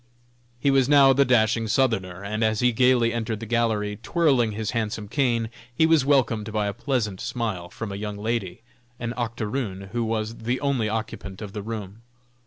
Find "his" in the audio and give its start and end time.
4.53-4.71